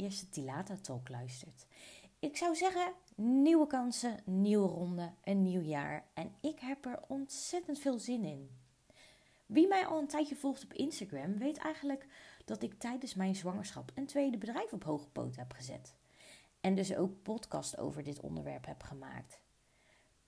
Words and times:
allereerste 0.00 0.28
Tilata 0.28 0.76
Talk 0.76 1.08
luistert. 1.08 1.66
Ik 2.18 2.36
zou 2.36 2.54
zeggen, 2.54 2.92
nieuwe 3.14 3.66
kansen, 3.66 4.22
nieuwe 4.24 4.68
ronde, 4.68 5.12
een 5.24 5.42
nieuw 5.42 5.60
jaar. 5.60 6.04
En 6.14 6.34
ik 6.40 6.58
heb 6.60 6.84
er 6.84 6.98
ontzettend 7.08 7.78
veel 7.78 7.98
zin 7.98 8.24
in. 8.24 8.50
Wie 9.46 9.68
mij 9.68 9.86
al 9.86 9.98
een 9.98 10.06
tijdje 10.06 10.36
volgt 10.36 10.64
op 10.64 10.72
Instagram, 10.72 11.38
weet 11.38 11.56
eigenlijk 11.56 12.06
dat 12.44 12.62
ik 12.62 12.78
tijdens 12.78 13.14
mijn 13.14 13.36
zwangerschap 13.36 13.92
een 13.94 14.06
tweede 14.06 14.38
bedrijf 14.38 14.72
op 14.72 14.84
hoge 14.84 15.08
poot 15.08 15.36
heb 15.36 15.52
gezet. 15.52 15.94
En 16.60 16.74
dus 16.74 16.94
ook 16.96 17.22
podcast 17.22 17.78
over 17.78 18.02
dit 18.02 18.20
onderwerp 18.20 18.66
heb 18.66 18.82
gemaakt. 18.82 19.40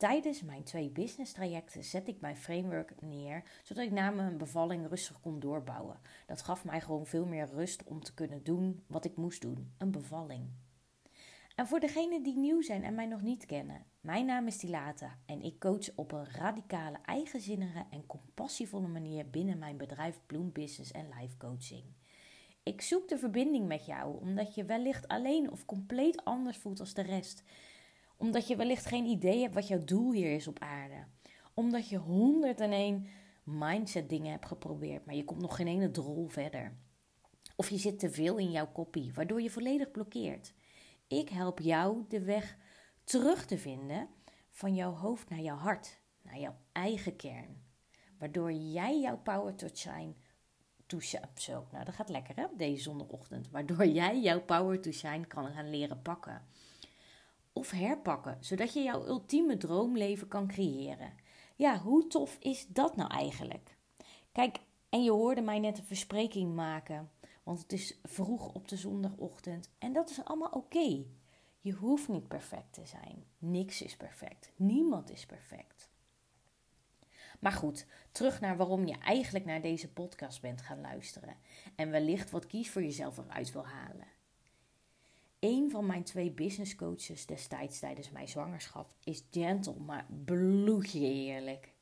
Tijdens 0.02 0.42
mijn 0.42 0.62
twee 0.62 0.90
business 0.90 1.32
trajecten 1.32 1.84
zet 1.84 2.08
ik 2.08 2.20
mijn 2.20 2.36
framework 2.36 3.00
neer, 3.00 3.42
zodat 3.62 3.84
ik 3.84 3.90
na 3.90 4.10
mijn 4.10 4.38
bevalling 4.38 4.88
rustig 4.88 5.20
kon 5.20 5.40
doorbouwen. 5.40 6.00
Dat 6.26 6.42
gaf 6.42 6.64
mij 6.64 6.80
gewoon 6.80 7.06
veel 7.06 7.26
meer 7.26 7.48
rust 7.54 7.84
om 7.84 8.02
te 8.02 8.14
kunnen 8.14 8.42
doen 8.44 8.84
wat 8.86 9.04
ik 9.04 9.16
moest 9.16 9.40
doen: 9.40 9.72
een 9.78 9.90
bevalling. 9.90 10.48
En 11.54 11.66
voor 11.66 11.80
degenen 11.80 12.22
die 12.22 12.38
nieuw 12.38 12.62
zijn 12.62 12.84
en 12.84 12.94
mij 12.94 13.06
nog 13.06 13.22
niet 13.22 13.46
kennen, 13.46 13.86
mijn 14.00 14.26
naam 14.26 14.46
is 14.46 14.56
Tilata 14.56 15.18
en 15.26 15.42
ik 15.42 15.58
coach 15.58 15.94
op 15.94 16.12
een 16.12 16.30
radicale, 16.30 16.98
eigenzinnige 17.04 17.84
en 17.90 18.06
compassievolle 18.06 18.88
manier 18.88 19.30
binnen 19.30 19.58
mijn 19.58 19.76
bedrijf 19.76 20.20
Bloom 20.26 20.52
Business 20.52 20.90
en 20.90 21.08
Life 21.20 21.36
Coaching. 21.36 21.84
Ik 22.62 22.80
zoek 22.80 23.08
de 23.08 23.18
verbinding 23.18 23.66
met 23.66 23.86
jou 23.86 24.20
omdat 24.20 24.54
je 24.54 24.64
wellicht 24.64 25.08
alleen 25.08 25.50
of 25.50 25.64
compleet 25.64 26.24
anders 26.24 26.56
voelt 26.56 26.80
als 26.80 26.94
de 26.94 27.02
rest 27.02 27.44
omdat 28.16 28.46
je 28.46 28.56
wellicht 28.56 28.86
geen 28.86 29.04
idee 29.04 29.40
hebt 29.40 29.54
wat 29.54 29.68
jouw 29.68 29.84
doel 29.84 30.12
hier 30.12 30.34
is 30.34 30.48
op 30.48 30.58
aarde. 30.58 31.04
Omdat 31.54 31.88
je 31.88 31.96
101 31.96 33.06
mindset 33.44 34.08
dingen 34.08 34.30
hebt 34.30 34.46
geprobeerd, 34.46 35.04
maar 35.04 35.14
je 35.14 35.24
komt 35.24 35.40
nog 35.40 35.56
geen 35.56 35.66
ene 35.66 35.90
drol 35.90 36.28
verder. 36.28 36.76
Of 37.56 37.70
je 37.70 37.78
zit 37.78 37.98
te 37.98 38.10
veel 38.10 38.36
in 38.36 38.50
jouw 38.50 38.72
kopie, 38.72 39.12
waardoor 39.14 39.42
je 39.42 39.50
volledig 39.50 39.90
blokkeert. 39.90 40.54
Ik 41.06 41.28
help 41.28 41.58
jou 41.58 42.04
de 42.08 42.22
weg 42.22 42.56
terug 43.04 43.46
te 43.46 43.58
vinden 43.58 44.08
van 44.50 44.74
jouw 44.74 44.92
hoofd 44.92 45.28
naar 45.28 45.40
jouw 45.40 45.56
hart, 45.56 46.00
naar 46.22 46.38
jouw 46.38 46.56
eigen 46.72 47.16
kern. 47.16 47.62
Waardoor 48.18 48.52
jij 48.52 49.00
jouw 49.00 49.18
power 49.18 49.54
to 49.54 49.68
shine. 49.74 50.14
Zo, 51.34 51.66
nou 51.70 51.84
dat 51.84 51.94
gaat 51.94 52.08
lekker 52.08 52.36
hè, 52.36 52.46
deze 52.56 52.82
zondagochtend. 52.82 53.50
Waardoor 53.50 53.86
jij 53.86 54.20
jouw 54.20 54.40
power 54.40 54.80
to 54.80 54.90
shine 54.90 55.26
kan 55.26 55.52
gaan 55.52 55.70
leren 55.70 56.02
pakken 56.02 56.42
of 57.52 57.70
herpakken, 57.70 58.36
zodat 58.40 58.72
je 58.72 58.82
jouw 58.82 59.06
ultieme 59.06 59.56
droomleven 59.56 60.28
kan 60.28 60.46
creëren. 60.46 61.12
Ja, 61.56 61.78
hoe 61.78 62.06
tof 62.06 62.36
is 62.40 62.66
dat 62.66 62.96
nou 62.96 63.10
eigenlijk? 63.10 63.76
Kijk, 64.32 64.58
en 64.88 65.02
je 65.02 65.10
hoorde 65.10 65.40
mij 65.40 65.58
net 65.58 65.78
een 65.78 65.84
verspreking 65.84 66.54
maken, 66.54 67.10
want 67.42 67.58
het 67.58 67.72
is 67.72 67.98
vroeg 68.02 68.54
op 68.54 68.68
de 68.68 68.76
zondagochtend 68.76 69.70
en 69.78 69.92
dat 69.92 70.10
is 70.10 70.24
allemaal 70.24 70.50
oké. 70.50 71.04
Je 71.60 71.72
hoeft 71.72 72.08
niet 72.08 72.28
perfect 72.28 72.72
te 72.72 72.86
zijn. 72.86 73.24
Niks 73.38 73.82
is 73.82 73.96
perfect. 73.96 74.52
Niemand 74.56 75.10
is 75.10 75.26
perfect. 75.26 75.90
Maar 77.40 77.52
goed, 77.52 77.86
terug 78.12 78.40
naar 78.40 78.56
waarom 78.56 78.86
je 78.86 78.98
eigenlijk 78.98 79.44
naar 79.44 79.62
deze 79.62 79.92
podcast 79.92 80.40
bent 80.40 80.62
gaan 80.62 80.80
luisteren 80.80 81.36
en 81.76 81.90
wellicht 81.90 82.30
wat 82.30 82.46
kies 82.46 82.70
voor 82.70 82.82
jezelf 82.82 83.18
eruit 83.18 83.52
wil 83.52 83.66
halen. 83.66 84.06
Een 85.42 85.70
van 85.70 85.86
mijn 85.86 86.04
twee 86.04 86.30
business 86.30 86.74
coaches 86.74 87.26
destijds 87.26 87.78
tijdens 87.78 88.10
mijn 88.10 88.28
zwangerschap 88.28 88.94
is 89.04 89.24
gentle, 89.30 89.78
maar 89.78 90.06
bloedje 90.24 91.00
eerlijk. 91.00 91.72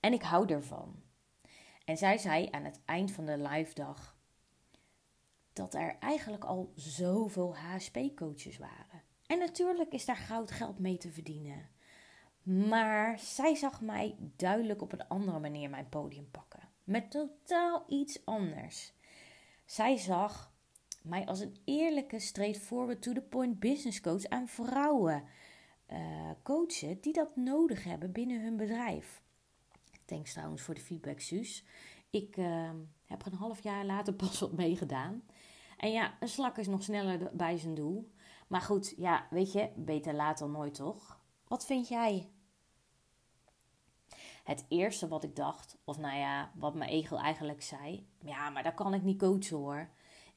En 0.00 0.12
ik 0.12 0.22
hou 0.22 0.48
ervan. 0.48 1.02
En 1.84 1.96
zij 1.96 2.18
zei 2.18 2.48
aan 2.50 2.64
het 2.64 2.80
eind 2.84 3.10
van 3.12 3.26
de 3.26 3.38
live 3.38 3.74
dag 3.74 4.16
dat 5.52 5.74
er 5.74 5.96
eigenlijk 5.98 6.44
al 6.44 6.72
zoveel 6.74 7.56
HSP-coaches 7.56 8.58
waren. 8.58 9.02
En 9.26 9.38
natuurlijk 9.38 9.92
is 9.92 10.04
daar 10.04 10.16
goud 10.16 10.50
geld 10.50 10.78
mee 10.78 10.96
te 10.96 11.10
verdienen. 11.10 11.68
Maar 12.42 13.18
zij 13.18 13.54
zag 13.54 13.80
mij 13.80 14.16
duidelijk 14.36 14.82
op 14.82 14.92
een 14.92 15.08
andere 15.08 15.38
manier 15.38 15.70
mijn 15.70 15.88
podium 15.88 16.30
pakken. 16.30 16.68
Met 16.84 17.10
totaal 17.10 17.84
iets 17.88 18.24
anders. 18.24 18.92
Zij 19.64 19.96
zag 19.96 20.49
mij 21.02 21.26
als 21.26 21.40
een 21.40 21.56
eerlijke, 21.64 22.18
straightforward, 22.18 23.02
to 23.02 23.12
the 23.12 23.20
point 23.20 23.60
business 23.60 24.00
coach 24.00 24.24
aan 24.24 24.48
vrouwen 24.48 25.24
uh, 25.92 26.30
coachen 26.42 27.00
die 27.00 27.12
dat 27.12 27.36
nodig 27.36 27.84
hebben 27.84 28.12
binnen 28.12 28.42
hun 28.42 28.56
bedrijf. 28.56 29.22
Thanks 30.04 30.32
trouwens 30.32 30.62
voor 30.62 30.74
de 30.74 30.80
feedback, 30.80 31.20
Suus. 31.20 31.64
Ik 32.10 32.36
uh, 32.36 32.70
heb 33.04 33.26
er 33.26 33.32
een 33.32 33.38
half 33.38 33.62
jaar 33.62 33.84
later 33.84 34.14
pas 34.24 34.40
wat 34.40 34.52
meegedaan. 34.52 35.22
En 35.76 35.92
ja, 35.92 36.16
een 36.20 36.28
slak 36.28 36.58
is 36.58 36.66
nog 36.66 36.82
sneller 36.82 37.30
bij 37.36 37.58
zijn 37.58 37.74
doel. 37.74 38.10
Maar 38.46 38.60
goed, 38.60 38.94
ja, 38.96 39.26
weet 39.30 39.52
je, 39.52 39.70
beter 39.76 40.14
laat 40.14 40.38
dan 40.38 40.50
nooit 40.50 40.74
toch? 40.74 41.20
Wat 41.48 41.66
vind 41.66 41.88
jij? 41.88 42.30
Het 44.44 44.64
eerste 44.68 45.08
wat 45.08 45.24
ik 45.24 45.36
dacht, 45.36 45.78
of 45.84 45.98
nou 45.98 46.18
ja, 46.18 46.52
wat 46.54 46.74
mijn 46.74 46.90
ego 46.90 47.16
eigenlijk 47.16 47.62
zei, 47.62 48.06
ja, 48.20 48.50
maar 48.50 48.62
dat 48.62 48.74
kan 48.74 48.94
ik 48.94 49.02
niet 49.02 49.18
coachen 49.18 49.56
hoor. 49.56 49.88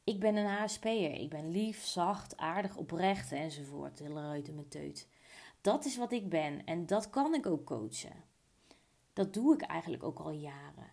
Ik 0.03 0.19
ben 0.19 0.35
een 0.35 0.45
HSP'er. 0.45 1.13
Ik 1.13 1.29
ben 1.29 1.51
lief, 1.51 1.83
zacht, 1.83 2.37
aardig, 2.37 2.75
oprecht 2.75 3.31
enzovoort. 3.31 3.99
Hele 3.99 4.21
ruiten 4.21 4.55
met 4.55 4.71
teut. 4.71 5.07
Dat 5.61 5.85
is 5.85 5.97
wat 5.97 6.11
ik 6.11 6.29
ben 6.29 6.65
en 6.65 6.85
dat 6.85 7.09
kan 7.09 7.33
ik 7.33 7.45
ook 7.45 7.65
coachen. 7.65 8.23
Dat 9.13 9.33
doe 9.33 9.53
ik 9.53 9.61
eigenlijk 9.61 10.03
ook 10.03 10.19
al 10.19 10.31
jaren. 10.31 10.91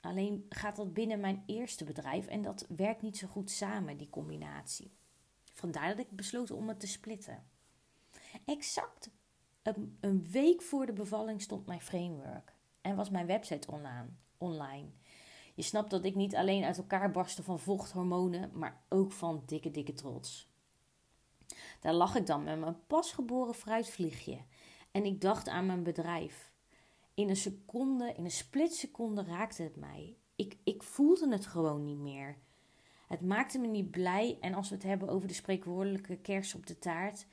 Alleen 0.00 0.46
gaat 0.48 0.76
dat 0.76 0.94
binnen 0.94 1.20
mijn 1.20 1.42
eerste 1.46 1.84
bedrijf 1.84 2.26
en 2.26 2.42
dat 2.42 2.66
werkt 2.68 3.02
niet 3.02 3.16
zo 3.16 3.26
goed 3.26 3.50
samen, 3.50 3.96
die 3.96 4.10
combinatie. 4.10 4.96
Vandaar 5.52 5.88
dat 5.88 5.98
ik 5.98 6.16
besloot 6.16 6.50
om 6.50 6.68
het 6.68 6.80
te 6.80 6.86
splitten. 6.86 7.44
Exact 8.44 9.10
een 10.00 10.26
week 10.30 10.62
voor 10.62 10.86
de 10.86 10.92
bevalling 10.92 11.42
stond 11.42 11.66
mijn 11.66 11.80
framework 11.80 12.54
en 12.80 12.96
was 12.96 13.10
mijn 13.10 13.26
website 13.26 13.68
online. 14.38 14.88
Je 15.54 15.62
snapt 15.62 15.90
dat 15.90 16.04
ik 16.04 16.14
niet 16.14 16.36
alleen 16.36 16.64
uit 16.64 16.78
elkaar 16.78 17.10
barstte 17.10 17.42
van 17.42 17.58
vochthormonen, 17.58 18.50
maar 18.54 18.82
ook 18.88 19.12
van 19.12 19.42
dikke, 19.46 19.70
dikke 19.70 19.92
trots. 19.92 20.48
Daar 21.80 21.94
lag 21.94 22.14
ik 22.14 22.26
dan 22.26 22.44
met 22.44 22.58
mijn 22.58 22.86
pasgeboren 22.86 23.54
fruitvliegje 23.54 24.38
en 24.90 25.04
ik 25.04 25.20
dacht 25.20 25.48
aan 25.48 25.66
mijn 25.66 25.82
bedrijf. 25.82 26.52
In 27.14 27.28
een 27.28 27.36
seconde, 27.36 28.12
in 28.16 28.24
een 28.24 28.30
splitseconde 28.30 29.22
raakte 29.22 29.62
het 29.62 29.76
mij. 29.76 30.16
Ik, 30.36 30.56
ik 30.64 30.82
voelde 30.82 31.32
het 31.32 31.46
gewoon 31.46 31.84
niet 31.84 31.98
meer. 31.98 32.38
Het 33.06 33.20
maakte 33.20 33.58
me 33.58 33.66
niet 33.66 33.90
blij 33.90 34.38
en 34.40 34.54
als 34.54 34.68
we 34.68 34.74
het 34.74 34.84
hebben 34.84 35.08
over 35.08 35.28
de 35.28 35.34
spreekwoordelijke 35.34 36.16
kers 36.16 36.54
op 36.54 36.66
de 36.66 36.78
taart, 36.78 37.26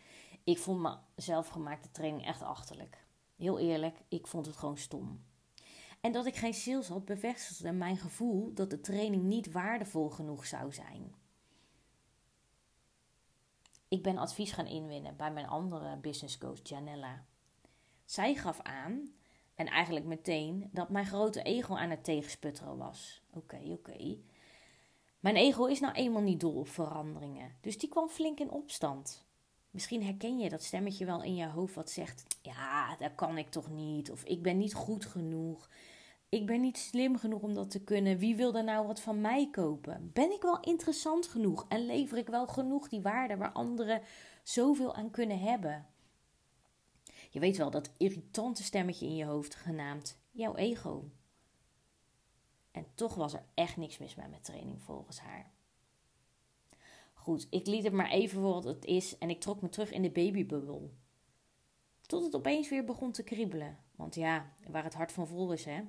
ik 0.44 0.58
vond 0.58 0.82
mijn 0.82 1.00
zelfgemaakte 1.16 1.92
training 1.92 2.26
echt 2.26 2.42
achterlijk. 2.42 3.06
Heel 3.36 3.60
eerlijk, 3.60 3.98
ik 4.08 4.28
vond 4.28 4.46
het 4.46 4.56
gewoon 4.56 4.78
stom. 4.78 5.24
En 6.02 6.12
dat 6.12 6.26
ik 6.26 6.36
geen 6.36 6.54
sales 6.54 6.88
had 6.88 7.06
bevestigde 7.06 7.72
mijn 7.72 7.98
gevoel 7.98 8.54
dat 8.54 8.70
de 8.70 8.82
training 8.82 9.24
niet 9.24 9.52
waardevol 9.52 10.10
genoeg 10.10 10.46
zou 10.46 10.74
zijn. 10.74 11.16
Ik 13.88 14.04
ben 14.04 14.18
advies 14.18 14.52
gaan 14.52 14.68
inwinnen 14.68 15.16
bij 15.16 15.32
mijn 15.32 15.48
andere 15.48 15.98
business 15.98 16.38
coach 16.38 16.60
Janella. 16.64 17.26
Zij 18.06 18.36
gaf 18.36 18.62
aan, 18.62 19.12
en 19.56 19.68
eigenlijk 19.68 20.06
meteen, 20.06 20.70
dat 20.72 20.90
mijn 20.90 21.06
grote 21.06 21.42
ego 21.42 21.76
aan 21.76 21.90
het 21.90 22.04
tegensputteren 22.04 22.78
was. 22.78 23.22
Oké, 23.34 23.60
oké. 23.64 24.18
Mijn 25.20 25.36
ego 25.36 25.66
is 25.66 25.80
nou 25.80 25.94
eenmaal 25.94 26.22
niet 26.22 26.40
dol 26.40 26.56
op 26.56 26.68
veranderingen, 26.68 27.56
dus 27.62 27.78
die 27.78 27.90
kwam 27.90 28.10
flink 28.10 28.40
in 28.40 28.52
opstand. 28.52 29.26
Misschien 29.72 30.04
herken 30.04 30.38
je 30.38 30.50
dat 30.50 30.64
stemmetje 30.64 31.06
wel 31.06 31.24
in 31.24 31.36
je 31.36 31.48
hoofd 31.48 31.76
wat 31.76 31.90
zegt: 31.90 32.38
Ja, 32.42 32.96
dat 32.96 33.16
kan 33.16 33.38
ik 33.38 33.50
toch 33.50 33.70
niet. 33.70 34.12
Of 34.12 34.24
ik 34.24 34.42
ben 34.42 34.58
niet 34.58 34.74
goed 34.74 35.06
genoeg. 35.06 35.70
Ik 36.30 36.46
ben 36.46 36.62
niet 36.62 36.78
slim 36.78 37.18
genoeg 37.18 37.42
om 37.42 37.54
dat 37.54 37.72
te 37.72 37.84
kunnen. 37.84 38.18
Wie 38.18 38.36
wil 38.36 38.56
er 38.56 38.64
nou 38.64 38.88
wat 38.88 39.02
van 39.02 39.22
mij 39.22 39.50
kopen? 39.50 40.10
Ben 40.14 40.32
ik 40.32 40.42
wel 40.42 40.60
interessant 40.60 41.28
genoeg 41.28 41.66
en 41.68 41.86
lever 41.86 42.18
ik 42.18 42.28
wel 42.28 42.48
genoeg 42.48 42.90
die 42.90 43.02
waarde 43.02 43.38
waar 43.38 43.52
anderen 43.52 44.02
zoveel 44.44 44.96
aan 44.96 45.10
kunnen 45.12 45.40
hebben? 45.40 45.88
Je 47.30 47.40
weet 47.40 47.58
wel 47.58 47.72
dat 47.72 47.92
irritante 47.98 48.64
stemmetje 48.64 49.06
in 49.06 49.16
je 49.16 49.26
hoofd 49.26 49.56
genaamd 49.56 50.20
jouw 50.32 50.56
ego. 50.56 51.12
En 52.72 52.86
toch 52.96 53.16
was 53.16 53.34
er 53.34 53.46
echt 53.54 53.78
niks 53.78 53.98
mis 53.98 54.16
met 54.16 54.30
mijn 54.30 54.42
training 54.42 54.82
volgens 54.82 55.20
haar. 55.20 55.52
Goed, 57.14 57.48
ik 57.50 57.68
liet 57.68 57.84
het 57.84 57.94
maar 57.94 58.10
even 58.10 58.42
voor 58.42 58.54
wat 58.54 58.64
het 58.64 58.86
is 58.86 59.18
en 59.18 59.30
ik 59.30 59.40
trok 59.40 59.62
me 59.62 59.70
terug 59.70 59.92
in 59.92 60.02
de 60.02 60.12
babybubbel. 60.12 60.94
Tot 62.02 62.24
het 62.24 62.36
opeens 62.36 62.70
weer 62.70 62.84
begon 62.84 63.12
te 63.12 63.24
kriebelen. 63.24 63.78
Want 63.96 64.16
ja, 64.16 64.54
waar 64.70 64.84
het 64.84 64.94
hart 64.94 65.12
van 65.12 65.28
vol 65.28 65.52
is, 65.52 65.66
hè. 65.66 65.84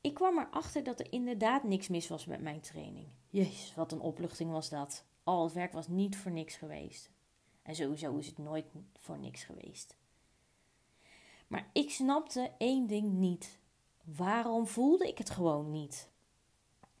Ik 0.00 0.14
kwam 0.14 0.38
erachter 0.38 0.82
dat 0.82 1.00
er 1.00 1.12
inderdaad 1.12 1.62
niks 1.62 1.88
mis 1.88 2.08
was 2.08 2.26
met 2.26 2.40
mijn 2.40 2.60
training. 2.60 3.06
Jezus, 3.30 3.74
wat 3.74 3.92
een 3.92 4.00
opluchting 4.00 4.50
was 4.50 4.68
dat. 4.68 5.04
Al 5.24 5.44
het 5.44 5.52
werk 5.52 5.72
was 5.72 5.88
niet 5.88 6.16
voor 6.16 6.30
niks 6.30 6.56
geweest. 6.56 7.10
En 7.62 7.74
sowieso 7.74 8.16
is 8.16 8.26
het 8.26 8.38
nooit 8.38 8.66
voor 8.98 9.18
niks 9.18 9.44
geweest. 9.44 9.96
Maar 11.46 11.70
ik 11.72 11.90
snapte 11.90 12.50
één 12.58 12.86
ding 12.86 13.12
niet. 13.12 13.58
Waarom 14.16 14.66
voelde 14.66 15.08
ik 15.08 15.18
het 15.18 15.30
gewoon 15.30 15.70
niet? 15.70 16.10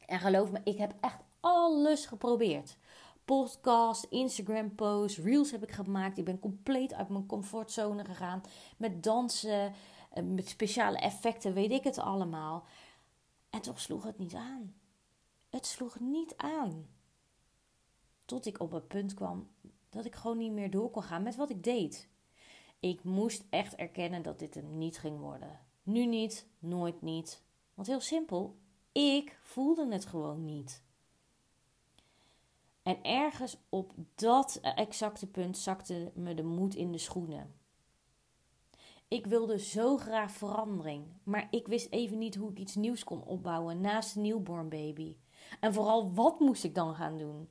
En 0.06 0.20
geloof 0.20 0.50
me, 0.50 0.60
ik 0.64 0.78
heb 0.78 0.94
echt 1.00 1.18
alles 1.40 2.06
geprobeerd. 2.06 2.76
Podcast, 3.24 4.06
Instagram 4.10 4.74
posts, 4.74 5.18
reels 5.18 5.50
heb 5.50 5.62
ik 5.62 5.70
gemaakt. 5.70 6.18
Ik 6.18 6.24
ben 6.24 6.38
compleet 6.38 6.94
uit 6.94 7.08
mijn 7.08 7.26
comfortzone 7.26 8.04
gegaan. 8.04 8.42
Met 8.76 9.02
dansen, 9.02 9.72
eh, 10.10 10.22
met 10.24 10.48
speciale 10.48 10.98
effecten, 10.98 11.54
weet 11.54 11.70
ik 11.70 11.84
het 11.84 11.98
allemaal. 11.98 12.64
En 13.50 13.60
toch 13.60 13.80
sloeg 13.80 14.04
het 14.04 14.18
niet 14.18 14.34
aan. 14.34 14.74
Het 15.48 15.66
sloeg 15.66 16.00
niet 16.00 16.36
aan. 16.36 16.88
Tot 18.24 18.46
ik 18.46 18.60
op 18.60 18.70
het 18.70 18.88
punt 18.88 19.14
kwam 19.14 19.48
dat 19.88 20.04
ik 20.04 20.14
gewoon 20.14 20.38
niet 20.38 20.52
meer 20.52 20.70
door 20.70 20.90
kon 20.90 21.02
gaan 21.02 21.22
met 21.22 21.36
wat 21.36 21.50
ik 21.50 21.62
deed. 21.62 22.08
Ik 22.80 23.04
moest 23.04 23.44
echt 23.50 23.74
erkennen 23.74 24.22
dat 24.22 24.38
dit 24.38 24.54
hem 24.54 24.78
niet 24.78 24.98
ging 24.98 25.18
worden. 25.18 25.60
Nu 25.82 26.06
niet, 26.06 26.46
nooit 26.58 27.02
niet. 27.02 27.42
Want 27.74 27.88
heel 27.88 28.00
simpel, 28.00 28.58
ik 28.92 29.38
voelde 29.42 29.92
het 29.92 30.06
gewoon 30.06 30.44
niet. 30.44 30.82
En 32.82 33.02
ergens 33.02 33.56
op 33.68 33.92
dat 34.14 34.60
exacte 34.62 35.26
punt 35.26 35.58
zakte 35.58 36.12
me 36.14 36.34
de 36.34 36.42
moed 36.42 36.74
in 36.74 36.92
de 36.92 36.98
schoenen. 36.98 37.57
Ik 39.08 39.26
wilde 39.26 39.58
zo 39.58 39.96
graag 39.96 40.30
verandering, 40.30 41.04
maar 41.22 41.48
ik 41.50 41.66
wist 41.66 41.90
even 41.90 42.18
niet 42.18 42.34
hoe 42.34 42.50
ik 42.50 42.58
iets 42.58 42.74
nieuws 42.74 43.04
kon 43.04 43.24
opbouwen 43.24 43.80
naast 43.80 44.16
een 44.16 44.22
newborn 44.22 44.68
baby. 44.68 45.16
En 45.60 45.74
vooral 45.74 46.12
wat 46.14 46.40
moest 46.40 46.64
ik 46.64 46.74
dan 46.74 46.94
gaan 46.94 47.18
doen? 47.18 47.48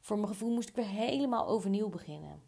Voor 0.00 0.16
mijn 0.16 0.28
gevoel 0.28 0.50
moest 0.50 0.68
ik 0.68 0.74
weer 0.74 0.86
helemaal 0.86 1.46
overnieuw 1.46 1.88
beginnen. 1.88 2.42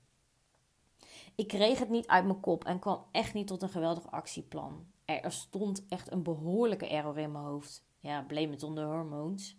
Ik 1.35 1.49
kreeg 1.49 1.79
het 1.79 1.89
niet 1.89 2.07
uit 2.07 2.25
mijn 2.25 2.41
kop 2.41 2.65
en 2.65 2.79
kwam 2.79 3.05
echt 3.11 3.35
niet 3.35 3.47
tot 3.47 3.63
een 3.63 3.69
geweldig 3.69 4.11
actieplan. 4.11 4.87
Er 5.05 5.33
stond 5.33 5.85
echt 5.89 6.13
een 6.13 6.23
behoorlijke 6.23 6.89
error 6.89 7.19
in 7.19 7.33
mijn 7.33 7.45
hoofd. 7.45 7.85
Ja, 8.01 8.23
blame 8.23 8.51
het 8.51 8.63
on 8.63 8.75
de 8.75 8.83
hormoons. 8.83 9.57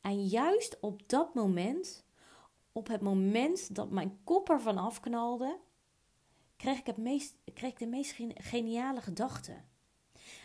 En 0.00 0.26
juist 0.26 0.80
op 0.80 1.08
dat 1.08 1.34
moment, 1.34 2.04
op 2.72 2.88
het 2.88 3.00
moment 3.00 3.74
dat 3.74 3.90
mijn 3.90 4.18
kop 4.24 4.50
ervan 4.50 4.78
afknalde, 4.78 5.58
kreeg 6.56 6.78
ik, 6.78 6.86
het 6.86 6.96
meest, 6.96 7.34
ik 7.44 7.78
de 7.78 7.86
meest 7.86 8.16
geniale 8.34 9.00
gedachten. 9.00 9.64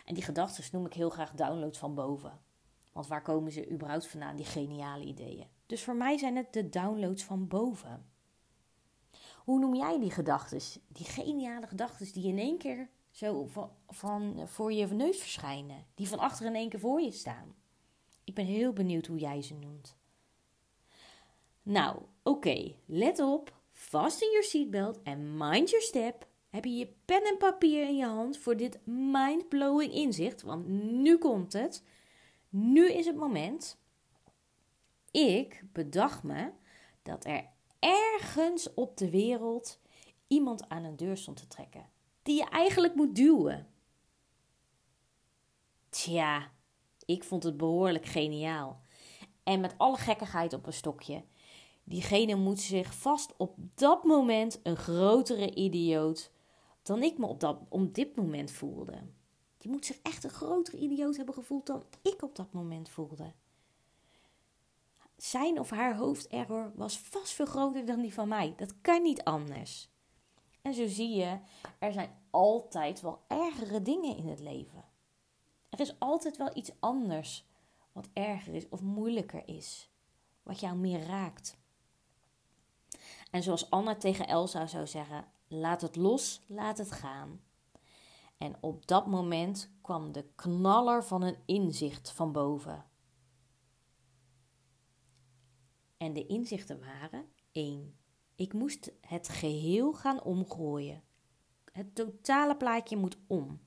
En 0.04 0.14
die 0.14 0.22
gedachten 0.22 0.64
noem 0.72 0.86
ik 0.86 0.92
heel 0.92 1.10
graag 1.10 1.32
downloads 1.32 1.78
van 1.78 1.94
boven. 1.94 2.40
Want 2.92 3.06
waar 3.06 3.22
komen 3.22 3.52
ze 3.52 3.70
überhaupt 3.70 4.06
vandaan, 4.06 4.36
die 4.36 4.44
geniale 4.44 5.04
ideeën? 5.04 5.46
Dus 5.66 5.82
voor 5.82 5.96
mij 5.96 6.18
zijn 6.18 6.36
het 6.36 6.52
de 6.52 6.68
downloads 6.68 7.24
van 7.24 7.48
boven. 7.48 8.10
Hoe 9.44 9.58
noem 9.58 9.74
jij 9.74 10.00
die 10.00 10.10
gedachten? 10.10 10.60
Die 10.88 11.06
geniale 11.06 11.66
gedachten 11.66 12.12
die 12.12 12.26
in 12.26 12.38
één 12.38 12.58
keer 12.58 12.90
zo 13.10 13.46
van, 13.46 13.70
van 13.88 14.48
voor 14.48 14.72
je 14.72 14.86
neus 14.86 15.18
verschijnen. 15.18 15.86
Die 15.94 16.08
van 16.08 16.18
achter 16.18 16.46
in 16.46 16.54
één 16.54 16.68
keer 16.68 16.80
voor 16.80 17.00
je 17.00 17.10
staan. 17.10 17.54
Ik 18.24 18.34
ben 18.34 18.46
heel 18.46 18.72
benieuwd 18.72 19.06
hoe 19.06 19.18
jij 19.18 19.42
ze 19.42 19.54
noemt. 19.54 19.96
Nou, 21.62 22.02
oké, 22.22 22.74
let 22.86 23.20
op. 23.20 23.61
Vast 23.82 24.22
in 24.22 24.30
your 24.30 24.44
seatbelt 24.44 25.02
en 25.02 25.36
mind 25.36 25.70
your 25.70 25.84
step. 25.84 26.26
Heb 26.50 26.64
je 26.64 26.76
je 26.76 26.94
pen 27.04 27.22
en 27.22 27.36
papier 27.36 27.82
in 27.88 27.96
je 27.96 28.04
hand 28.04 28.38
voor 28.38 28.56
dit 28.56 28.86
mind-blowing 28.86 29.92
inzicht? 29.92 30.42
Want 30.42 30.68
nu 30.68 31.18
komt 31.18 31.52
het. 31.52 31.84
Nu 32.48 32.92
is 32.92 33.06
het 33.06 33.16
moment. 33.16 33.80
Ik 35.10 35.64
bedacht 35.72 36.22
me 36.22 36.50
dat 37.02 37.24
er 37.24 37.48
ergens 37.78 38.74
op 38.74 38.96
de 38.96 39.10
wereld 39.10 39.80
iemand 40.26 40.68
aan 40.68 40.84
een 40.84 40.96
deur 40.96 41.16
stond 41.16 41.36
te 41.36 41.46
trekken. 41.46 41.88
Die 42.22 42.36
je 42.36 42.48
eigenlijk 42.48 42.94
moet 42.94 43.14
duwen. 43.14 43.68
Tja, 45.90 46.50
ik 47.04 47.24
vond 47.24 47.42
het 47.42 47.56
behoorlijk 47.56 48.06
geniaal. 48.06 48.80
En 49.42 49.60
met 49.60 49.74
alle 49.76 49.96
gekkigheid 49.96 50.52
op 50.52 50.66
een 50.66 50.72
stokje. 50.72 51.24
Diegene 51.84 52.34
moet 52.34 52.60
zich 52.60 52.94
vast 52.94 53.36
op 53.36 53.56
dat 53.74 54.04
moment 54.04 54.60
een 54.62 54.76
grotere 54.76 55.54
idioot 55.54 56.30
dan 56.82 57.02
ik 57.02 57.18
me 57.18 57.26
op, 57.26 57.40
dat, 57.40 57.60
op 57.68 57.94
dit 57.94 58.16
moment 58.16 58.50
voelde. 58.50 59.02
Die 59.58 59.70
moet 59.70 59.86
zich 59.86 59.98
echt 60.02 60.24
een 60.24 60.30
grotere 60.30 60.76
idioot 60.76 61.16
hebben 61.16 61.34
gevoeld 61.34 61.66
dan 61.66 61.84
ik 62.02 62.22
op 62.22 62.36
dat 62.36 62.52
moment 62.52 62.88
voelde. 62.88 63.32
Zijn 65.16 65.60
of 65.60 65.70
haar 65.70 65.96
hoofderror 65.96 66.72
was 66.74 66.98
vast 66.98 67.32
veel 67.32 67.46
groter 67.46 67.86
dan 67.86 68.00
die 68.00 68.14
van 68.14 68.28
mij. 68.28 68.54
Dat 68.56 68.80
kan 68.80 69.02
niet 69.02 69.24
anders. 69.24 69.90
En 70.62 70.74
zo 70.74 70.86
zie 70.86 71.14
je, 71.14 71.38
er 71.78 71.92
zijn 71.92 72.18
altijd 72.30 73.00
wel 73.00 73.24
ergere 73.28 73.82
dingen 73.82 74.16
in 74.16 74.28
het 74.28 74.40
leven. 74.40 74.84
Er 75.68 75.80
is 75.80 75.98
altijd 75.98 76.36
wel 76.36 76.56
iets 76.56 76.70
anders 76.80 77.46
wat 77.92 78.08
erger 78.12 78.54
is 78.54 78.68
of 78.68 78.80
moeilijker 78.80 79.42
is, 79.48 79.90
wat 80.42 80.60
jou 80.60 80.76
meer 80.76 81.06
raakt. 81.06 81.60
En 83.32 83.42
zoals 83.42 83.70
Anna 83.70 83.96
tegen 83.96 84.26
Elsa 84.26 84.66
zou 84.66 84.86
zeggen: 84.86 85.24
laat 85.48 85.80
het 85.80 85.96
los, 85.96 86.42
laat 86.46 86.78
het 86.78 86.92
gaan. 86.92 87.40
En 88.38 88.56
op 88.60 88.86
dat 88.86 89.06
moment 89.06 89.70
kwam 89.80 90.12
de 90.12 90.24
knaller 90.34 91.04
van 91.04 91.22
een 91.22 91.36
inzicht 91.46 92.10
van 92.10 92.32
boven. 92.32 92.84
En 95.96 96.12
de 96.12 96.26
inzichten 96.26 96.80
waren: 96.80 97.24
1. 97.52 97.96
Ik 98.34 98.52
moest 98.52 98.92
het 99.00 99.28
geheel 99.28 99.92
gaan 99.92 100.22
omgooien. 100.22 101.02
Het 101.72 101.94
totale 101.94 102.56
plaatje 102.56 102.96
moet 102.96 103.18
om. 103.26 103.60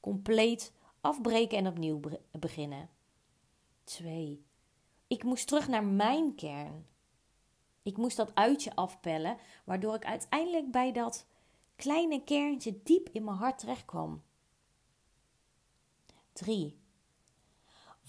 Compleet 0.00 0.72
afbreken 1.00 1.58
en 1.58 1.66
opnieuw 1.66 2.00
beginnen. 2.30 2.90
2. 3.84 4.46
Ik 5.06 5.22
moest 5.24 5.46
terug 5.46 5.68
naar 5.68 5.84
mijn 5.84 6.34
kern. 6.34 6.86
Ik 7.82 7.96
moest 7.96 8.16
dat 8.16 8.34
uitje 8.34 8.74
afpellen, 8.74 9.36
waardoor 9.64 9.94
ik 9.94 10.04
uiteindelijk 10.04 10.70
bij 10.70 10.92
dat 10.92 11.26
kleine 11.76 12.24
kerntje 12.24 12.80
diep 12.82 13.08
in 13.08 13.24
mijn 13.24 13.36
hart 13.36 13.58
terechtkwam. 13.58 14.22
3. 16.32 16.80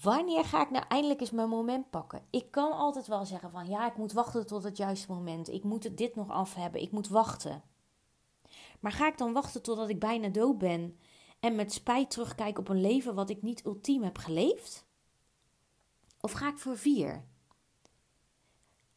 Wanneer 0.02 0.44
ga 0.44 0.62
ik 0.62 0.70
nou 0.70 0.84
eindelijk 0.88 1.20
eens 1.20 1.30
mijn 1.30 1.48
moment 1.48 1.90
pakken? 1.90 2.26
Ik 2.30 2.50
kan 2.50 2.72
altijd 2.72 3.06
wel 3.06 3.24
zeggen 3.24 3.50
van 3.50 3.68
ja, 3.68 3.86
ik 3.90 3.96
moet 3.96 4.12
wachten 4.12 4.46
tot 4.46 4.64
het 4.64 4.76
juiste 4.76 5.12
moment. 5.12 5.48
Ik 5.48 5.62
moet 5.62 5.96
dit 5.96 6.14
nog 6.14 6.30
af 6.30 6.54
hebben. 6.54 6.80
Ik 6.80 6.90
moet 6.90 7.08
wachten. 7.08 7.62
Maar 8.80 8.92
ga 8.92 9.06
ik 9.06 9.18
dan 9.18 9.32
wachten 9.32 9.62
totdat 9.62 9.88
ik 9.88 9.98
bijna 9.98 10.28
dood 10.28 10.58
ben 10.58 10.98
en 11.40 11.54
met 11.54 11.72
spijt 11.72 12.10
terugkijk 12.10 12.58
op 12.58 12.68
een 12.68 12.80
leven 12.80 13.14
wat 13.14 13.30
ik 13.30 13.42
niet 13.42 13.64
ultiem 13.64 14.02
heb 14.02 14.18
geleefd? 14.18 14.86
Of 16.20 16.32
ga 16.32 16.48
ik 16.48 16.58
voor 16.58 16.76
vier? 16.76 17.24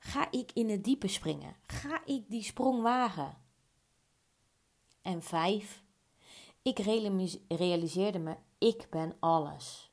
Ga 0.07 0.31
ik 0.31 0.51
in 0.53 0.69
het 0.69 0.83
diepe 0.83 1.07
springen? 1.07 1.55
Ga 1.65 2.05
ik 2.05 2.29
die 2.29 2.43
sprong 2.43 2.81
wagen? 2.81 3.37
En 5.01 5.23
vijf, 5.23 5.83
ik 6.61 6.79
realiseerde 7.47 8.19
me, 8.19 8.35
ik 8.57 8.87
ben 8.89 9.15
alles. 9.19 9.91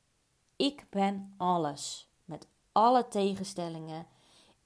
Ik 0.55 0.85
ben 0.89 1.33
alles. 1.37 2.09
Met 2.25 2.47
alle 2.71 3.07
tegenstellingen. 3.07 4.07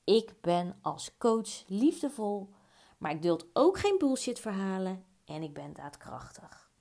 Ik 0.04 0.42
ben 0.42 0.78
als 0.82 1.18
coach 1.18 1.64
liefdevol, 1.68 2.50
maar 2.98 3.12
ik 3.12 3.22
duld 3.22 3.46
ook 3.54 3.80
geen 3.80 3.98
bullshit 3.98 4.40
verhalen 4.40 5.06
en 5.26 5.44
ik 5.44 5.54
ben 5.54 5.74
daadkrachtig. 5.74 6.72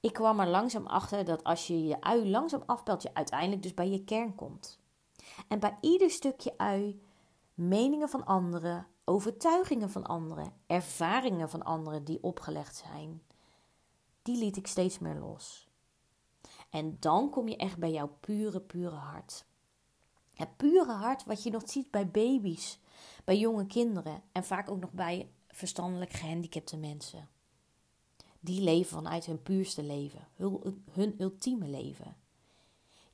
Ik 0.00 0.12
kwam 0.12 0.40
er 0.40 0.48
langzaam 0.48 0.86
achter 0.86 1.24
dat 1.24 1.44
als 1.44 1.66
je 1.66 1.84
je 1.84 2.00
ui 2.00 2.30
langzaam 2.30 2.62
afpelt, 2.66 3.02
je 3.02 3.14
uiteindelijk 3.14 3.62
dus 3.62 3.74
bij 3.74 3.88
je 3.88 4.04
kern 4.04 4.34
komt. 4.34 4.82
En 5.48 5.58
bij 5.58 5.78
ieder 5.80 6.10
stukje 6.10 6.58
ui 6.58 7.02
meningen 7.54 8.08
van 8.08 8.26
anderen, 8.26 8.86
overtuigingen 9.04 9.90
van 9.90 10.04
anderen, 10.04 10.52
ervaringen 10.66 11.50
van 11.50 11.62
anderen 11.62 12.04
die 12.04 12.22
opgelegd 12.22 12.76
zijn, 12.76 13.22
die 14.22 14.36
liet 14.36 14.56
ik 14.56 14.66
steeds 14.66 14.98
meer 14.98 15.14
los. 15.14 15.68
En 16.70 16.96
dan 17.00 17.30
kom 17.30 17.48
je 17.48 17.56
echt 17.56 17.78
bij 17.78 17.90
jouw 17.90 18.16
pure, 18.20 18.60
pure 18.60 18.96
hart. 18.96 19.44
Het 20.34 20.56
pure 20.56 20.92
hart 20.92 21.24
wat 21.24 21.42
je 21.42 21.50
nog 21.50 21.62
ziet 21.66 21.90
bij 21.90 22.10
baby's, 22.10 22.78
bij 23.24 23.38
jonge 23.38 23.66
kinderen 23.66 24.22
en 24.32 24.44
vaak 24.44 24.70
ook 24.70 24.80
nog 24.80 24.92
bij 24.92 25.30
verstandelijk 25.48 26.12
gehandicapte 26.12 26.76
mensen. 26.76 27.28
Die 28.40 28.60
leven 28.60 28.96
vanuit 28.96 29.26
hun 29.26 29.42
puurste 29.42 29.82
leven, 29.82 30.28
hun, 30.34 30.84
hun 30.90 31.14
ultieme 31.18 31.68
leven. 31.68 32.16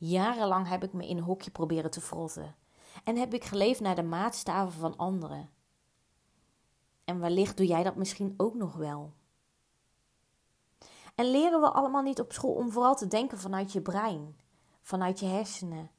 Jarenlang 0.00 0.68
heb 0.68 0.84
ik 0.84 0.92
me 0.92 1.08
in 1.08 1.16
een 1.16 1.22
hokje 1.22 1.50
proberen 1.50 1.90
te 1.90 2.00
frotten 2.00 2.54
en 3.04 3.16
heb 3.16 3.34
ik 3.34 3.44
geleefd 3.44 3.80
naar 3.80 3.94
de 3.94 4.02
maatstaven 4.02 4.80
van 4.80 4.96
anderen. 4.96 5.50
En 7.04 7.20
wellicht 7.20 7.56
doe 7.56 7.66
jij 7.66 7.82
dat 7.82 7.96
misschien 7.96 8.34
ook 8.36 8.54
nog 8.54 8.74
wel. 8.74 9.12
En 11.14 11.30
leren 11.30 11.60
we 11.60 11.70
allemaal 11.70 12.02
niet 12.02 12.20
op 12.20 12.32
school 12.32 12.54
om 12.54 12.70
vooral 12.70 12.94
te 12.94 13.06
denken 13.06 13.38
vanuit 13.38 13.72
je 13.72 13.80
brein, 13.80 14.36
vanuit 14.80 15.20
je 15.20 15.26
hersenen. 15.26 15.90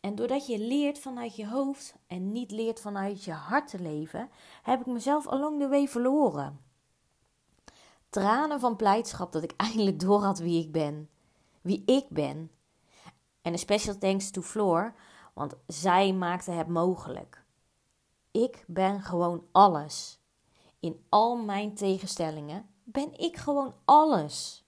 En 0.00 0.14
doordat 0.14 0.46
je 0.46 0.58
leert 0.58 0.98
vanuit 0.98 1.36
je 1.36 1.48
hoofd 1.48 1.94
en 2.06 2.32
niet 2.32 2.50
leert 2.50 2.80
vanuit 2.80 3.24
je 3.24 3.32
hart 3.32 3.68
te 3.68 3.80
leven, 3.80 4.30
heb 4.62 4.80
ik 4.80 4.86
mezelf 4.86 5.28
along 5.28 5.60
the 5.60 5.68
way 5.68 5.88
verloren. 5.88 6.60
Tranen 8.08 8.60
van 8.60 8.76
blijdschap 8.76 9.32
dat 9.32 9.42
ik 9.42 9.54
eindelijk 9.66 10.00
door 10.00 10.22
had 10.22 10.38
wie 10.38 10.64
ik 10.64 10.72
ben. 10.72 11.08
Wie 11.64 11.82
ik 11.86 12.08
ben. 12.08 12.50
En 13.42 13.52
een 13.52 13.58
special 13.58 13.98
thanks 13.98 14.30
to 14.30 14.42
Floor, 14.42 14.94
want 15.34 15.54
zij 15.66 16.12
maakte 16.12 16.50
het 16.50 16.68
mogelijk. 16.68 17.44
Ik 18.30 18.64
ben 18.66 19.02
gewoon 19.02 19.46
alles. 19.52 20.20
In 20.80 21.04
al 21.08 21.36
mijn 21.36 21.74
tegenstellingen 21.74 22.68
ben 22.82 23.18
ik 23.18 23.36
gewoon 23.36 23.74
alles. 23.84 24.66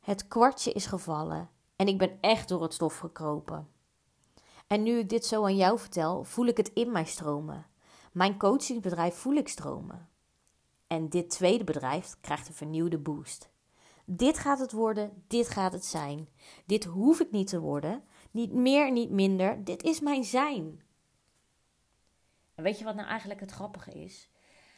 Het 0.00 0.28
kwartje 0.28 0.72
is 0.72 0.86
gevallen 0.86 1.50
en 1.76 1.88
ik 1.88 1.98
ben 1.98 2.18
echt 2.20 2.48
door 2.48 2.62
het 2.62 2.74
stof 2.74 2.98
gekropen. 2.98 3.68
En 4.66 4.82
nu 4.82 4.98
ik 4.98 5.08
dit 5.08 5.26
zo 5.26 5.44
aan 5.44 5.56
jou 5.56 5.78
vertel, 5.78 6.24
voel 6.24 6.46
ik 6.46 6.56
het 6.56 6.68
in 6.72 6.92
mij 6.92 7.04
stromen. 7.04 7.66
Mijn 8.12 8.38
coachingbedrijf 8.38 9.14
voel 9.14 9.34
ik 9.34 9.48
stromen. 9.48 10.08
En 10.86 11.08
dit 11.08 11.30
tweede 11.30 11.64
bedrijf 11.64 12.16
krijgt 12.20 12.48
een 12.48 12.54
vernieuwde 12.54 12.98
boost. 12.98 13.51
Dit 14.14 14.38
gaat 14.38 14.58
het 14.58 14.72
worden, 14.72 15.24
dit 15.26 15.48
gaat 15.48 15.72
het 15.72 15.84
zijn. 15.84 16.28
Dit 16.66 16.84
hoef 16.84 17.20
ik 17.20 17.30
niet 17.30 17.46
te 17.46 17.60
worden, 17.60 18.04
niet 18.30 18.52
meer, 18.52 18.92
niet 18.92 19.10
minder. 19.10 19.64
Dit 19.64 19.82
is 19.82 20.00
mijn 20.00 20.24
zijn. 20.24 20.82
En 22.54 22.62
weet 22.62 22.78
je 22.78 22.84
wat 22.84 22.94
nou 22.94 23.08
eigenlijk 23.08 23.40
het 23.40 23.50
grappige 23.50 23.90
is? 23.90 24.30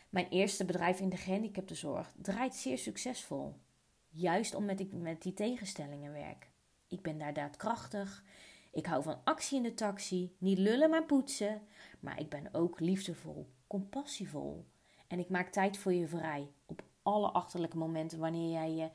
Mijn 0.08 0.28
eerste 0.28 0.64
bedrijf 0.64 1.00
in 1.00 1.08
de 1.08 1.16
gehandicaptenzorg 1.16 2.14
draait 2.16 2.54
zeer 2.54 2.78
succesvol. 2.78 3.60
Juist 4.08 4.54
omdat 4.54 4.80
ik 4.80 4.92
met 4.92 5.22
die 5.22 5.34
tegenstellingen 5.34 6.12
werk. 6.12 6.50
Ik 6.88 7.02
ben 7.02 7.18
daar 7.18 7.34
daadkrachtig. 7.34 8.24
Ik 8.72 8.86
hou 8.86 9.02
van 9.02 9.20
actie 9.24 9.56
in 9.56 9.62
de 9.62 9.74
taxi. 9.74 10.36
Niet 10.38 10.58
lullen, 10.58 10.90
maar 10.90 11.04
poetsen. 11.04 11.62
Maar 12.00 12.20
ik 12.20 12.28
ben 12.28 12.48
ook 12.52 12.80
liefdevol, 12.80 13.50
compassievol. 13.66 14.66
En 15.06 15.18
ik 15.18 15.28
maak 15.28 15.48
tijd 15.48 15.76
voor 15.76 15.92
je 15.92 16.08
vrij. 16.08 16.52
Op 16.66 16.82
alle 17.02 17.30
achterlijke 17.30 17.76
momenten 17.76 18.18
wanneer 18.18 18.50
jij 18.50 18.72
je, 18.72 18.90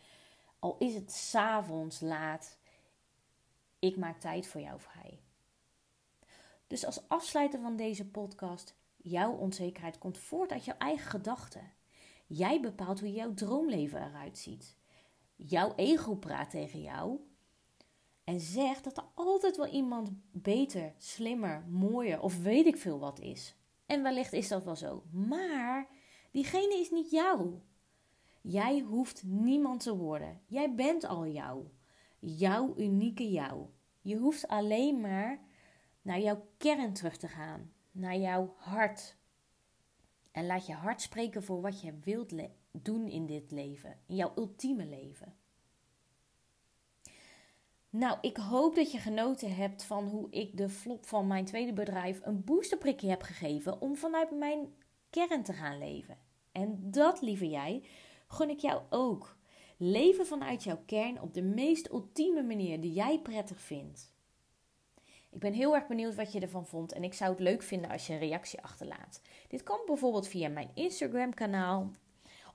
al 0.59 0.75
is 0.77 0.93
het 0.93 1.11
s'avonds 1.11 1.99
laat, 1.99 2.57
ik 3.79 3.97
maak 3.97 4.19
tijd 4.19 4.47
voor 4.47 4.61
jou 4.61 4.79
vrij. 4.79 5.21
Dus 6.67 6.85
als 6.85 7.07
afsluiter 7.07 7.59
van 7.59 7.75
deze 7.75 8.09
podcast, 8.09 8.75
jouw 8.97 9.31
onzekerheid 9.31 9.97
komt 9.97 10.17
voort 10.17 10.51
uit 10.51 10.65
jouw 10.65 10.77
eigen 10.77 11.09
gedachten. 11.09 11.71
Jij 12.27 12.61
bepaalt 12.61 12.99
hoe 12.99 13.11
jouw 13.11 13.33
droomleven 13.33 14.07
eruit 14.07 14.37
ziet. 14.37 14.75
Jouw 15.35 15.73
ego 15.75 16.15
praat 16.15 16.49
tegen 16.49 16.81
jou 16.81 17.19
en 18.23 18.39
zegt 18.39 18.83
dat 18.83 18.97
er 18.97 19.05
altijd 19.13 19.57
wel 19.57 19.67
iemand 19.67 20.09
beter, 20.31 20.93
slimmer, 20.97 21.65
mooier 21.67 22.21
of 22.21 22.41
weet 22.41 22.65
ik 22.65 22.77
veel 22.77 22.99
wat 22.99 23.19
is. 23.19 23.55
En 23.85 24.03
wellicht 24.03 24.33
is 24.33 24.47
dat 24.47 24.63
wel 24.63 24.75
zo. 24.75 25.03
Maar 25.11 25.87
diegene 26.31 26.77
is 26.79 26.91
niet 26.91 27.11
jou. 27.11 27.59
Jij 28.41 28.79
hoeft 28.79 29.23
niemand 29.23 29.83
te 29.83 29.95
worden. 29.95 30.41
Jij 30.45 30.75
bent 30.75 31.05
al 31.05 31.27
jou. 31.27 31.67
Jouw 32.19 32.73
unieke 32.77 33.31
jou. 33.31 33.65
Je 34.01 34.17
hoeft 34.17 34.47
alleen 34.47 35.01
maar 35.01 35.39
naar 36.01 36.19
jouw 36.19 36.47
kern 36.57 36.93
terug 36.93 37.17
te 37.17 37.27
gaan. 37.27 37.71
Naar 37.91 38.17
jouw 38.17 38.53
hart. 38.57 39.17
En 40.31 40.45
laat 40.45 40.65
je 40.65 40.73
hart 40.73 41.01
spreken 41.01 41.43
voor 41.43 41.61
wat 41.61 41.81
je 41.81 41.99
wilt 42.03 42.33
doen 42.71 43.07
in 43.07 43.25
dit 43.25 43.51
leven. 43.51 43.99
In 44.05 44.15
jouw 44.15 44.31
ultieme 44.35 44.85
leven. 44.85 45.35
Nou, 47.89 48.17
ik 48.21 48.37
hoop 48.37 48.75
dat 48.75 48.91
je 48.91 48.97
genoten 48.97 49.55
hebt 49.55 49.83
van 49.83 50.07
hoe 50.07 50.27
ik 50.29 50.57
de 50.57 50.69
flop 50.69 51.05
van 51.05 51.27
mijn 51.27 51.45
tweede 51.45 51.73
bedrijf 51.73 52.19
een 52.23 52.43
boosterprikje 52.43 53.09
heb 53.09 53.21
gegeven 53.21 53.81
om 53.81 53.95
vanuit 53.95 54.31
mijn 54.31 54.73
kern 55.09 55.43
te 55.43 55.53
gaan 55.53 55.77
leven. 55.77 56.17
En 56.51 56.91
dat, 56.91 57.21
lieve 57.21 57.49
jij, 57.49 57.83
gun 58.29 58.49
ik 58.49 58.59
jou 58.59 58.81
ook. 58.89 59.37
Leven 59.77 60.25
vanuit 60.25 60.63
jouw 60.63 60.83
kern 60.85 61.21
op 61.21 61.33
de 61.33 61.41
meest 61.41 61.89
ultieme 61.89 62.43
manier 62.43 62.81
die 62.81 62.93
jij 62.93 63.19
prettig 63.19 63.59
vindt. 63.59 64.13
Ik 65.31 65.39
ben 65.39 65.53
heel 65.53 65.75
erg 65.75 65.87
benieuwd 65.87 66.15
wat 66.15 66.31
je 66.31 66.39
ervan 66.39 66.67
vond 66.67 66.91
en 66.91 67.03
ik 67.03 67.13
zou 67.13 67.31
het 67.31 67.39
leuk 67.39 67.63
vinden 67.63 67.91
als 67.91 68.07
je 68.07 68.13
een 68.13 68.19
reactie 68.19 68.61
achterlaat. 68.61 69.21
Dit 69.47 69.63
kan 69.63 69.79
bijvoorbeeld 69.85 70.27
via 70.27 70.49
mijn 70.49 70.71
Instagram 70.73 71.33
kanaal 71.33 71.91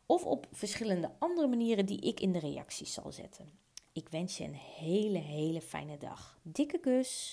of 0.07 0.25
op 0.25 0.47
verschillende 0.53 1.11
andere 1.19 1.47
manieren 1.47 1.87
die 1.87 2.01
ik 2.01 2.21
in 2.21 2.33
de 2.33 2.39
reacties 2.39 2.93
zal 2.93 3.13
zetten. 3.13 3.59
Ik 3.93 4.09
wens 4.09 4.37
je 4.37 4.45
een 4.45 4.55
hele, 4.55 5.19
hele 5.19 5.61
fijne 5.61 5.99
dag. 5.99 6.39
Dikke 6.43 6.79
kus. 6.79 7.33